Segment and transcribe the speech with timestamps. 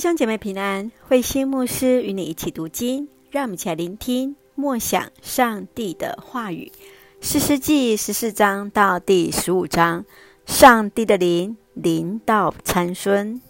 [0.00, 6.72] 兄姐妹平安，慧心牧师与你一起读经，让我们一起来聆听默想上帝的话语。
[7.20, 10.06] 四世纪十四章到第十五章，
[10.46, 13.42] 上帝的灵临到参孙。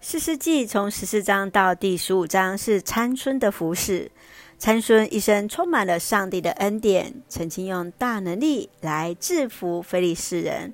[0.00, 4.10] 四世纪从十四章到第十五章是参孙的服饰。
[4.56, 10.72] 参孙一生充满了上帝的恩典，曾经用大能力来制服非利士人。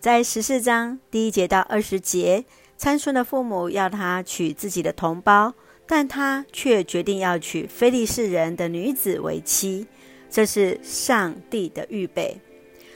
[0.00, 2.46] 在十四章第一节到二十节，
[2.78, 5.52] 参孙的父母要他娶自己的同胞，
[5.84, 9.84] 但他却决定要娶非利士人的女子为妻。
[10.30, 12.40] 这是上帝的预备，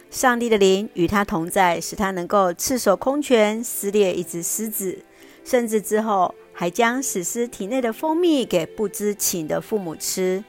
[0.08, 4.96] 上帝的灵与他同在，使他能够赤手空拳撕裂一只狮子，
[5.44, 10.44] 甚至之后还将死尸体内的蜂蜜给不知情的父母吃。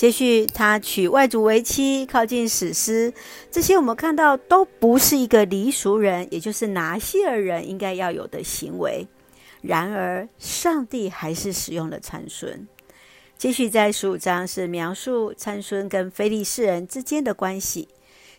[0.00, 3.12] 接续，他娶外族为妻，靠近史诗，
[3.50, 9.06] 这些我们看到都不是一个黎族人，也就是拿细耳人应该要有的行为。
[9.60, 12.66] 然而，上帝还是使用了参孙。
[13.36, 17.86] 继续在十五章是描述参孙跟非利士人之间的关系，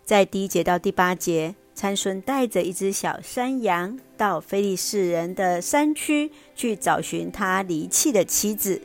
[0.04, 8.82] 在第一节到第八节，参孙带着一只小山羊到非利士人的山区去找寻他离弃的妻子，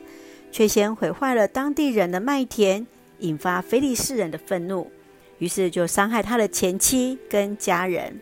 [0.57, 2.87] 却先毁坏了当地人的麦田，
[3.19, 4.89] 引发非利士人的愤怒，
[5.37, 8.19] 于是就伤害他的前妻跟家人。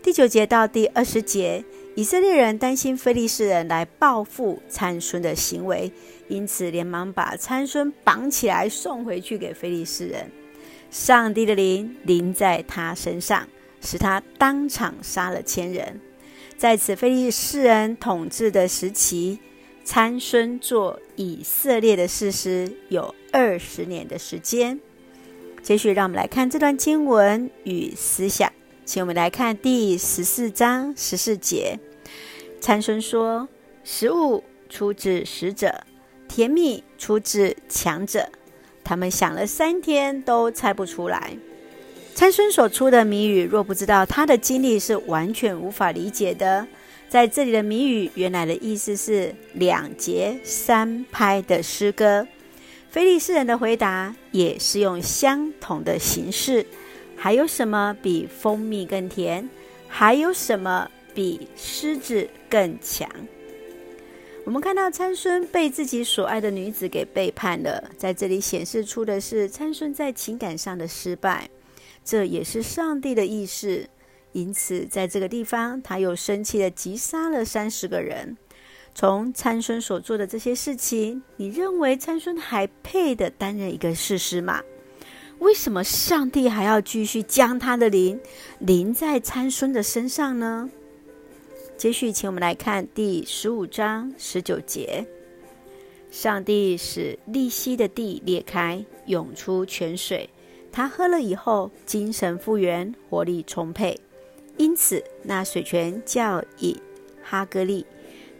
[0.00, 1.64] 第九节到第二十节，
[1.96, 5.90] 以色列人担心非利士人来报复参孙的行为。
[6.28, 10.30] 因此，连忙把参孙绑起来送回去给非利士人。
[10.92, 13.48] 上帝的灵临在他身上，
[13.80, 16.00] 使他当场杀了千人。
[16.56, 19.40] 在此非利士人统治的时期，
[19.84, 24.80] 参孙做以色列的事师有二十年的时间。
[25.62, 28.50] 接续，让我们来看这段经文与思想。
[28.84, 31.78] 请我们来看第十四章十四节。
[32.60, 33.48] 参孙说
[33.84, 35.84] ：“食物出自使者。”
[36.26, 38.28] 甜蜜出自强者，
[38.82, 41.36] 他们想了三天都猜不出来。
[42.14, 46.66] 参孙所出的谜语，若不知道他的经历，是完全无法理解的。
[47.08, 52.26] 在这里的谜语，原来的意思是两节三拍的诗歌。
[52.90, 56.66] 菲利士人的回答也是用相同的形式。
[57.16, 59.48] 还有什么比蜂蜜更甜？
[59.88, 63.08] 还有什么比狮子更强？
[64.44, 71.48] 我们看到参孙被自己所爱的女子给背叛了，在这里显示出的是参孙在情感上的失败，
[72.04, 73.88] 这也是上帝的意思。
[74.34, 78.36] 因此，在这个地方，他又生气地击杀了三十个人。
[78.92, 84.60] 从参孙所做的这些事情，你认为参孙还配得担任一个士师吗？
[85.38, 88.20] 为什么上帝还要继续将他的灵
[88.58, 90.68] 临在参孙的身上呢？
[91.76, 95.06] 接续，请我们来看第十五章十九节。
[96.10, 100.28] 上帝使利希的地裂开，涌出泉水。
[100.72, 103.96] 他喝了以后，精神复原，活力充沛。
[104.56, 106.80] 因此，那水泉叫以
[107.22, 107.86] 哈格利，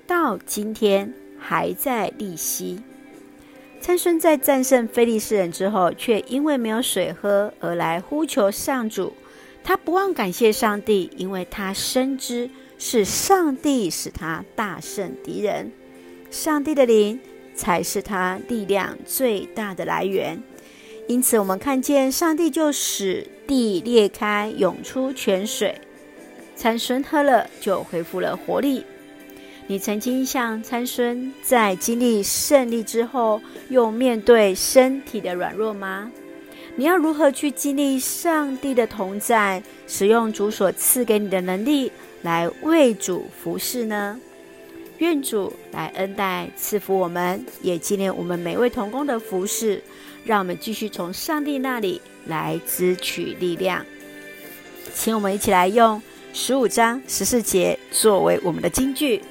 [0.07, 2.81] 到今天还在利希。
[3.81, 9.13] 参孙在战胜非利士人之后，却因为没有水喝而来呼求上主。
[9.63, 12.51] 他不忘感谢上帝，因为他深知。
[12.77, 15.71] 是上帝使他大胜敌人，
[16.29, 17.19] 上帝的灵
[17.55, 20.43] 才是他力量最大的来源。
[21.07, 25.81] 因此，我们看见上帝就使地裂开，涌出泉水，
[26.57, 28.85] 参孙喝了就恢复了活力。
[29.67, 36.11] 你曾经像参孙在经历胜利之后，又面对身体的软弱吗？
[36.77, 41.91] 你要如何去经历上帝的同在，使用主所赐给你的能力？
[42.23, 44.19] 来为主服侍呢？
[44.99, 49.83] 愿主来恩待赐福我们，也纪念我们每位同工的服侍，
[50.25, 53.85] 让我们继续从上帝那里来支取力量。
[54.93, 56.01] 请我们一起来用
[56.37, 59.23] 十五章十四节作为我们的金句：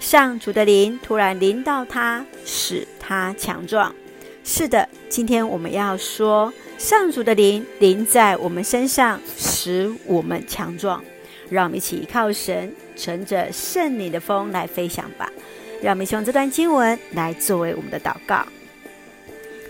[0.00, 3.94] 上主的灵突然临到他，使他强壮。
[4.42, 11.02] 是的，今天我们要说，上主的灵临在我们身上，使我们强壮。
[11.48, 15.30] 让我们一起依靠神，乘着圣灵的风来飞翔吧。
[15.80, 18.44] 让我们用这段经文来作为我们的祷告。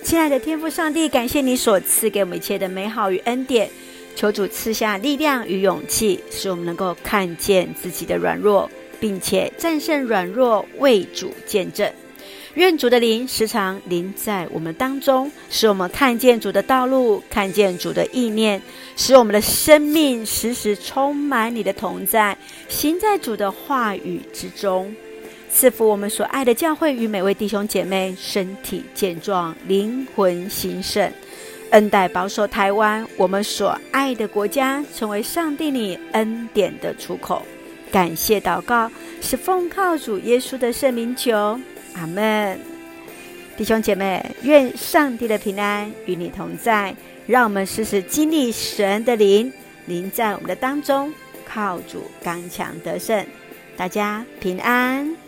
[0.02, 3.68] 亲爱的天父上帝，感谢你所赐给我们一切的美好与恩典，
[4.14, 8.70] 求主赐下力量与勇气，使我们能够看见自己的软弱，
[9.00, 11.90] 并且战胜软弱，为主见证。
[12.54, 18.60] 愿主的灵时常临在我们当中，使我们看见主的道路，看见主的意念，
[18.94, 22.36] 使我们的生命时时充满你的同在，
[22.68, 24.94] 行在主的话语之中。
[25.50, 31.10] 赐福我们所爱的教会与每位弟兄姐妹身体健壮、灵魂兴盛，
[31.72, 37.42] 恩待保守台湾我们所爱的国家，成为上帝你恩典的出口。
[37.90, 38.90] 感谢祷告，
[39.20, 41.58] 是奉靠主耶稣的圣名求，
[41.94, 42.58] 阿门。
[43.56, 46.94] 弟兄姐妹，愿上帝的平安与你同在，
[47.26, 49.52] 让我们时时经历神的灵，
[49.86, 51.12] 临在我们的当中，
[51.46, 53.24] 靠主刚强得胜。
[53.76, 55.21] 大家平安。